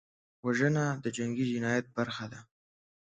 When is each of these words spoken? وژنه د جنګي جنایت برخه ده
وژنه 0.45 0.85
د 1.03 1.05
جنګي 1.17 1.45
جنایت 1.51 1.85
برخه 1.95 2.25
ده 2.31 2.39